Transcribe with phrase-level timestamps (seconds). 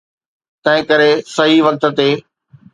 [0.63, 2.09] تنهنڪري صحيح وقت تي.